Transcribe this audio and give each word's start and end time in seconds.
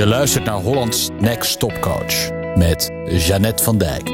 Je 0.00 0.06
luistert 0.06 0.44
naar 0.44 0.60
Hollands 0.60 1.08
Next 1.18 1.58
Top 1.58 1.80
Coach 1.80 2.30
met 2.56 2.90
Jeannette 3.04 3.62
van 3.62 3.78
Dijk. 3.78 4.08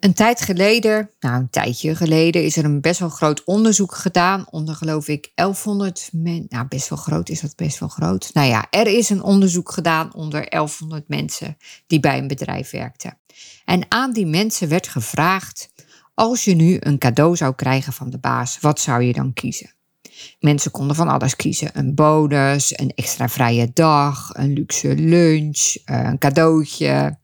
Een 0.00 0.14
tijd 0.14 0.40
geleden, 0.40 1.10
nou 1.20 1.36
een 1.36 1.50
tijdje 1.50 1.94
geleden, 1.94 2.44
is 2.44 2.56
er 2.56 2.64
een 2.64 2.80
best 2.80 3.00
wel 3.00 3.08
groot 3.08 3.44
onderzoek 3.44 3.94
gedaan 3.94 4.46
onder 4.50 4.74
geloof 4.74 5.08
ik 5.08 5.32
1100 5.34 6.08
mensen. 6.12 6.46
Nou, 6.48 6.68
best 6.68 6.88
wel 6.88 6.98
groot 6.98 7.28
is 7.28 7.40
dat 7.40 7.56
best 7.56 7.78
wel 7.78 7.88
groot. 7.88 8.30
Nou 8.32 8.48
ja, 8.48 8.66
er 8.70 8.86
is 8.86 9.10
een 9.10 9.22
onderzoek 9.22 9.70
gedaan 9.72 10.14
onder 10.14 10.48
1100 10.48 11.08
mensen 11.08 11.56
die 11.86 12.00
bij 12.00 12.18
een 12.18 12.28
bedrijf 12.28 12.70
werkten. 12.70 13.18
En 13.64 13.86
aan 13.88 14.12
die 14.12 14.26
mensen 14.26 14.68
werd 14.68 14.88
gevraagd: 14.88 15.68
als 16.16 16.44
je 16.44 16.54
nu 16.54 16.76
een 16.80 16.98
cadeau 16.98 17.36
zou 17.36 17.54
krijgen 17.54 17.92
van 17.92 18.10
de 18.10 18.18
baas, 18.18 18.60
wat 18.60 18.80
zou 18.80 19.02
je 19.02 19.12
dan 19.12 19.32
kiezen? 19.32 19.74
Mensen 20.40 20.70
konden 20.70 20.96
van 20.96 21.08
alles 21.08 21.36
kiezen: 21.36 21.70
een 21.72 21.94
bonus, 21.94 22.78
een 22.78 22.92
extra 22.94 23.28
vrije 23.28 23.70
dag, 23.72 24.30
een 24.32 24.52
luxe 24.52 24.94
lunch, 24.94 25.76
eh, 25.84 26.00
een 26.02 26.18
cadeautje, 26.18 27.18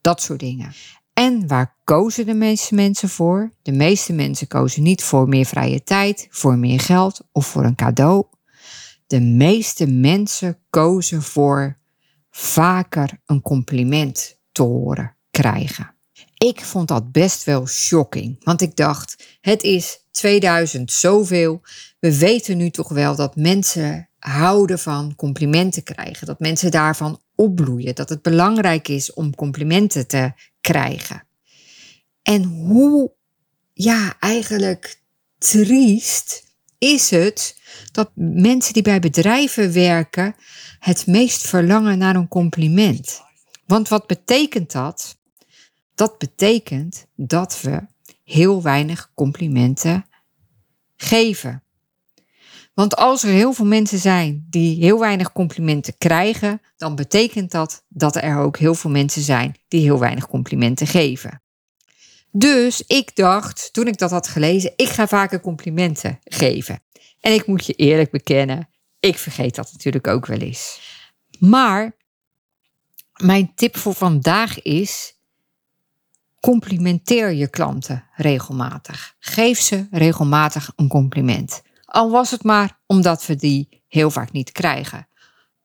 dat 0.00 0.22
soort 0.22 0.40
dingen. 0.40 0.72
En 1.12 1.46
waar 1.46 1.76
kozen 1.84 2.26
de 2.26 2.34
meeste 2.34 2.74
mensen 2.74 3.08
voor? 3.08 3.52
De 3.62 3.72
meeste 3.72 4.12
mensen 4.12 4.46
kozen 4.46 4.82
niet 4.82 5.02
voor 5.02 5.28
meer 5.28 5.46
vrije 5.46 5.82
tijd, 5.82 6.26
voor 6.30 6.58
meer 6.58 6.80
geld 6.80 7.20
of 7.32 7.46
voor 7.46 7.64
een 7.64 7.74
cadeau. 7.74 8.24
De 9.06 9.20
meeste 9.20 9.86
mensen 9.86 10.58
kozen 10.70 11.22
voor 11.22 11.78
vaker 12.30 13.20
een 13.26 13.42
compliment 13.42 14.38
te 14.52 14.62
horen 14.62 15.16
krijgen. 15.30 15.94
Ik 16.36 16.64
vond 16.64 16.88
dat 16.88 17.12
best 17.12 17.44
wel 17.44 17.66
shocking, 17.66 18.44
want 18.44 18.60
ik 18.60 18.76
dacht, 18.76 19.38
het 19.40 19.62
is 19.62 20.04
2000 20.10 20.92
zoveel. 20.92 21.60
We 21.98 22.18
weten 22.18 22.56
nu 22.56 22.70
toch 22.70 22.88
wel 22.88 23.16
dat 23.16 23.36
mensen 23.36 24.08
houden 24.18 24.78
van 24.78 25.14
complimenten 25.16 25.82
krijgen, 25.82 26.26
dat 26.26 26.40
mensen 26.40 26.70
daarvan 26.70 27.20
opbloeien, 27.34 27.94
dat 27.94 28.08
het 28.08 28.22
belangrijk 28.22 28.88
is 28.88 29.12
om 29.12 29.34
complimenten 29.34 30.06
te 30.06 30.32
krijgen. 30.60 31.24
En 32.22 32.44
hoe, 32.44 33.12
ja, 33.72 34.16
eigenlijk 34.18 35.00
triest 35.38 36.44
is 36.78 37.10
het 37.10 37.58
dat 37.92 38.10
mensen 38.14 38.72
die 38.72 38.82
bij 38.82 39.00
bedrijven 39.00 39.72
werken 39.72 40.34
het 40.78 41.06
meest 41.06 41.46
verlangen 41.46 41.98
naar 41.98 42.16
een 42.16 42.28
compliment. 42.28 43.22
Want 43.66 43.88
wat 43.88 44.06
betekent 44.06 44.72
dat? 44.72 45.19
Dat 46.00 46.18
betekent 46.18 47.06
dat 47.16 47.60
we 47.60 47.86
heel 48.24 48.62
weinig 48.62 49.10
complimenten 49.14 50.06
geven. 50.96 51.64
Want 52.74 52.96
als 52.96 53.22
er 53.22 53.30
heel 53.30 53.52
veel 53.52 53.64
mensen 53.66 53.98
zijn 53.98 54.46
die 54.50 54.84
heel 54.84 54.98
weinig 54.98 55.32
complimenten 55.32 55.98
krijgen, 55.98 56.60
dan 56.76 56.94
betekent 56.94 57.50
dat 57.50 57.84
dat 57.88 58.16
er 58.16 58.38
ook 58.38 58.58
heel 58.58 58.74
veel 58.74 58.90
mensen 58.90 59.22
zijn 59.22 59.56
die 59.68 59.80
heel 59.80 59.98
weinig 59.98 60.28
complimenten 60.28 60.86
geven. 60.86 61.42
Dus 62.30 62.82
ik 62.86 63.16
dacht, 63.16 63.72
toen 63.72 63.86
ik 63.86 63.98
dat 63.98 64.10
had 64.10 64.28
gelezen, 64.28 64.72
ik 64.76 64.88
ga 64.88 65.08
vaker 65.08 65.40
complimenten 65.40 66.18
geven. 66.24 66.82
En 67.20 67.32
ik 67.32 67.46
moet 67.46 67.66
je 67.66 67.72
eerlijk 67.72 68.10
bekennen, 68.10 68.68
ik 69.00 69.18
vergeet 69.18 69.54
dat 69.54 69.72
natuurlijk 69.72 70.06
ook 70.06 70.26
wel 70.26 70.38
eens. 70.38 70.80
Maar 71.38 71.96
mijn 73.16 73.54
tip 73.54 73.76
voor 73.76 73.94
vandaag 73.94 74.62
is: 74.62 75.18
complimenteer 76.40 77.32
je 77.32 77.48
klanten 77.48 78.04
regelmatig. 78.14 79.14
Geef 79.18 79.60
ze 79.60 79.86
regelmatig 79.90 80.72
een 80.76 80.88
compliment. 80.88 81.62
Al 81.84 82.10
was 82.10 82.30
het 82.30 82.42
maar 82.42 82.78
omdat 82.86 83.26
we 83.26 83.36
die 83.36 83.82
heel 83.88 84.10
vaak 84.10 84.32
niet 84.32 84.52
krijgen. 84.52 85.08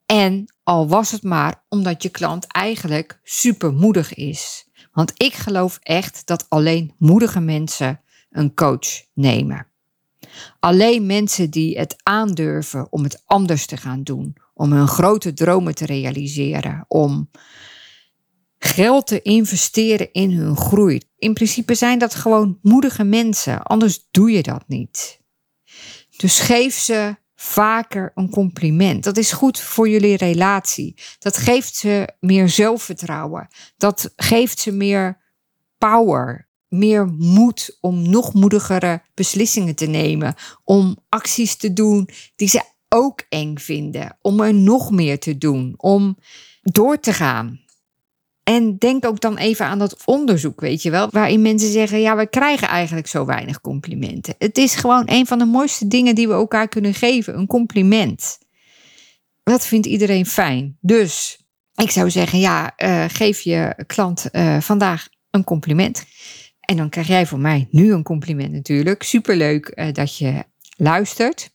En 0.06 0.54
al 0.64 0.88
was 0.88 1.12
het 1.12 1.24
maar 1.24 1.64
omdat 1.70 2.04
je 2.04 2.10
klant 2.10 2.48
eigenlijk 2.48 3.20
supermoedig 3.24 4.14
is. 4.14 4.68
Want 4.92 5.12
ik 5.18 5.34
geloof 5.34 5.80
echt 5.82 6.28
dat 6.28 6.46
alleen 6.50 6.94
moedige 6.98 7.40
mensen 7.40 8.02
een 8.30 8.54
coach 8.54 9.04
nemen. 9.14 9.68
Alleen 10.60 11.06
mensen 11.06 11.50
die 11.50 11.78
het 11.78 11.96
aandurven 12.04 12.92
om 12.92 13.04
het 13.04 13.24
anders 13.26 13.66
te 13.66 13.78
gaan 13.78 14.04
doen, 14.04 14.36
om 14.54 14.72
hun 14.72 14.88
grote 14.88 15.34
dromen 15.34 15.76
te 15.76 15.86
realiseren, 15.86 16.86
om 16.88 17.30
geld 18.66 19.08
te 19.08 19.22
investeren 19.22 20.12
in 20.12 20.32
hun 20.32 20.58
groei. 20.58 21.02
In 21.18 21.34
principe 21.34 21.76
zijn 21.76 22.00
dat 22.00 22.16
gewoon 22.16 22.60
moedige 22.62 23.04
mensen, 23.04 23.64
anders 23.64 24.08
doe 24.12 24.32
je 24.32 24.44
dat 24.44 24.64
niet. 24.68 25.20
Dus 26.18 26.40
geef 26.40 26.76
ze 26.76 27.16
vaker 27.36 28.12
een 28.16 28.30
compliment. 28.30 29.04
Dat 29.04 29.18
is 29.18 29.32
goed 29.32 29.60
voor 29.60 29.90
jullie 29.90 30.18
relatie. 30.18 30.98
Dat 31.20 31.38
geeft 31.38 31.76
ze 31.76 32.10
meer 32.20 32.50
zelfvertrouwen. 32.50 33.48
Dat 33.78 34.14
geeft 34.16 34.60
ze 34.60 34.72
meer 34.72 35.22
power, 35.78 36.50
meer 36.68 37.06
moed 37.08 37.78
om 37.82 38.10
nog 38.10 38.34
moedigere 38.34 39.02
beslissingen 39.14 39.76
te 39.76 39.86
nemen, 39.86 40.36
om 40.64 40.98
acties 41.10 41.56
te 41.56 41.74
doen 41.74 42.10
die 42.36 42.48
ze 42.48 42.62
ook 42.90 43.26
eng 43.30 43.58
vinden, 43.58 44.18
om 44.22 44.40
er 44.40 44.54
nog 44.54 44.92
meer 44.92 45.20
te 45.20 45.38
doen, 45.38 45.74
om 45.78 46.18
door 46.62 47.00
te 47.00 47.14
gaan. 47.14 47.65
En 48.46 48.78
denk 48.78 49.06
ook 49.06 49.20
dan 49.20 49.38
even 49.38 49.66
aan 49.66 49.80
dat 49.80 50.06
onderzoek, 50.06 50.62
weet 50.62 50.82
je 50.82 50.90
wel, 50.90 51.08
waarin 51.12 51.42
mensen 51.42 51.72
zeggen: 51.72 52.02
ja, 52.02 52.16
we 52.16 52.30
krijgen 52.30 52.68
eigenlijk 52.68 53.08
zo 53.08 53.26
weinig 53.26 53.62
complimenten. 53.62 54.36
Het 54.38 54.58
is 54.58 54.76
gewoon 54.76 55.04
een 55.06 55.26
van 55.26 55.38
de 55.38 55.46
mooiste 55.46 55.88
dingen 55.88 56.16
die 56.16 56.28
we 56.28 56.34
elkaar 56.34 56.68
kunnen 56.68 56.94
geven: 56.94 57.38
een 57.38 57.48
compliment. 57.48 58.38
Dat 59.44 59.66
vindt 59.66 59.86
iedereen 59.86 60.26
fijn. 60.26 60.78
Dus 60.82 61.40
ik 61.76 61.92
zou 61.92 62.12
zeggen: 62.12 62.40
ja, 62.40 62.74
uh, 62.78 63.06
geef 63.08 63.42
je 63.42 63.84
klant 63.88 64.26
uh, 64.32 64.60
vandaag 64.60 65.08
een 65.32 65.44
compliment. 65.44 66.06
En 66.60 66.78
dan 66.78 66.90
krijg 66.90 67.08
jij 67.08 67.26
van 67.26 67.42
mij 67.42 67.68
nu 67.72 67.94
een 67.94 68.04
compliment 68.04 68.52
natuurlijk. 68.52 69.04
Superleuk 69.04 69.72
uh, 69.76 69.92
dat 69.92 70.18
je 70.18 70.44
luistert. 70.78 71.55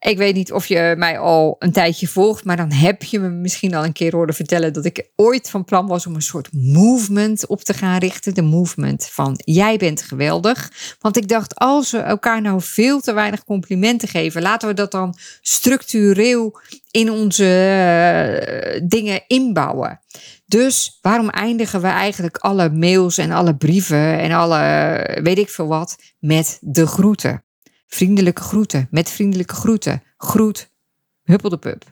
Ik 0.00 0.16
weet 0.16 0.34
niet 0.34 0.52
of 0.52 0.66
je 0.66 0.94
mij 0.98 1.18
al 1.18 1.56
een 1.58 1.72
tijdje 1.72 2.08
volgt, 2.08 2.44
maar 2.44 2.56
dan 2.56 2.72
heb 2.72 3.02
je 3.02 3.18
me 3.18 3.28
misschien 3.28 3.74
al 3.74 3.84
een 3.84 3.92
keer 3.92 4.14
horen 4.14 4.34
vertellen 4.34 4.72
dat 4.72 4.84
ik 4.84 5.10
ooit 5.16 5.50
van 5.50 5.64
plan 5.64 5.86
was 5.86 6.06
om 6.06 6.14
een 6.14 6.22
soort 6.22 6.48
movement 6.52 7.46
op 7.46 7.62
te 7.62 7.74
gaan 7.74 7.98
richten. 7.98 8.34
De 8.34 8.42
movement 8.42 9.08
van 9.12 9.40
jij 9.44 9.76
bent 9.76 10.02
geweldig. 10.02 10.72
Want 11.00 11.16
ik 11.16 11.28
dacht, 11.28 11.54
als 11.54 11.90
we 11.90 11.98
elkaar 11.98 12.40
nou 12.40 12.60
veel 12.62 13.00
te 13.00 13.12
weinig 13.12 13.44
complimenten 13.44 14.08
geven, 14.08 14.42
laten 14.42 14.68
we 14.68 14.74
dat 14.74 14.90
dan 14.90 15.16
structureel 15.40 16.60
in 16.90 17.10
onze 17.10 17.44
uh, 17.44 18.80
dingen 18.88 19.22
inbouwen. 19.26 20.00
Dus 20.46 20.98
waarom 21.02 21.28
eindigen 21.28 21.80
we 21.80 21.86
eigenlijk 21.86 22.36
alle 22.36 22.70
mails 22.70 23.18
en 23.18 23.30
alle 23.30 23.56
brieven 23.56 24.18
en 24.18 24.32
alle 24.32 25.18
weet 25.22 25.38
ik 25.38 25.48
veel 25.48 25.66
wat 25.66 25.96
met 26.18 26.58
de 26.60 26.86
groeten? 26.86 27.44
Vriendelijke 27.92 28.42
groeten, 28.42 28.88
met 28.90 29.10
vriendelijke 29.10 29.54
groeten. 29.54 30.02
Groet, 30.16 30.70
huppel 31.22 31.50
de 31.50 31.58
pup. 31.58 31.84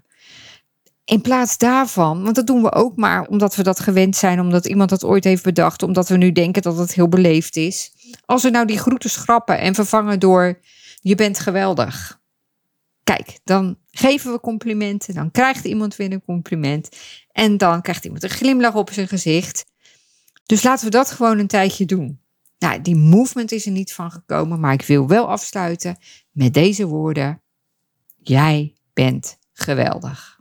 In 1.04 1.20
plaats 1.20 1.58
daarvan, 1.58 2.22
want 2.22 2.34
dat 2.34 2.46
doen 2.46 2.62
we 2.62 2.72
ook 2.72 2.96
maar 2.96 3.26
omdat 3.26 3.56
we 3.56 3.62
dat 3.62 3.80
gewend 3.80 4.16
zijn, 4.16 4.40
omdat 4.40 4.66
iemand 4.66 4.90
dat 4.90 5.04
ooit 5.04 5.24
heeft 5.24 5.42
bedacht, 5.42 5.82
omdat 5.82 6.08
we 6.08 6.16
nu 6.16 6.32
denken 6.32 6.62
dat 6.62 6.78
het 6.78 6.94
heel 6.94 7.08
beleefd 7.08 7.56
is. 7.56 7.92
Als 8.24 8.42
we 8.42 8.50
nou 8.50 8.66
die 8.66 8.78
groeten 8.78 9.10
schrappen 9.10 9.58
en 9.58 9.74
vervangen 9.74 10.20
door 10.20 10.60
je 11.00 11.14
bent 11.14 11.38
geweldig. 11.38 12.20
Kijk, 13.04 13.38
dan 13.44 13.78
geven 13.90 14.32
we 14.32 14.40
complimenten, 14.40 15.14
dan 15.14 15.30
krijgt 15.30 15.64
iemand 15.64 15.96
weer 15.96 16.12
een 16.12 16.24
compliment 16.24 16.88
en 17.32 17.56
dan 17.56 17.82
krijgt 17.82 18.04
iemand 18.04 18.22
een 18.22 18.30
glimlach 18.30 18.74
op 18.74 18.92
zijn 18.92 19.08
gezicht. 19.08 19.64
Dus 20.46 20.62
laten 20.62 20.84
we 20.84 20.90
dat 20.90 21.10
gewoon 21.10 21.38
een 21.38 21.46
tijdje 21.46 21.84
doen. 21.84 22.20
Nou, 22.58 22.80
die 22.80 22.96
movement 22.96 23.52
is 23.52 23.66
er 23.66 23.72
niet 23.72 23.92
van 23.92 24.10
gekomen, 24.10 24.60
maar 24.60 24.72
ik 24.72 24.82
wil 24.82 25.08
wel 25.08 25.28
afsluiten 25.28 25.96
met 26.32 26.54
deze 26.54 26.86
woorden. 26.86 27.42
Jij 28.22 28.74
bent 28.92 29.38
geweldig. 29.52 30.36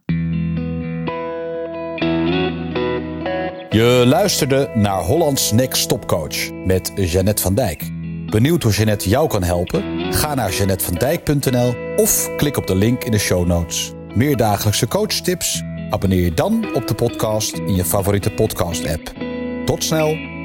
Je 3.69 4.03
luisterde 4.07 4.71
naar 4.73 5.01
Hollands 5.01 5.51
Next 5.51 5.89
Top 5.89 6.07
Coach 6.07 6.51
met 6.51 6.91
Jeannette 6.95 7.41
van 7.41 7.55
Dijk. 7.55 7.89
Benieuwd 8.29 8.63
hoe 8.63 8.71
Jeannette 8.71 9.09
jou 9.09 9.27
kan 9.27 9.43
helpen? 9.43 10.13
Ga 10.13 10.35
naar 10.35 10.51
jeannettevandijk.nl 10.51 11.75
of 11.95 12.35
klik 12.35 12.57
op 12.57 12.67
de 12.67 12.75
link 12.75 13.03
in 13.03 13.11
de 13.11 13.17
show 13.17 13.47
notes. 13.47 13.93
Meer 14.15 14.37
dagelijkse 14.37 14.87
coachtips? 14.87 15.63
Abonneer 15.89 16.23
je 16.23 16.33
dan 16.33 16.75
op 16.75 16.87
de 16.87 16.95
podcast 16.95 17.57
in 17.57 17.75
je 17.75 17.85
favoriete 17.85 18.31
podcast 18.31 18.87
app. 18.87 19.13
Tot 19.65 19.83
snel! 19.83 20.36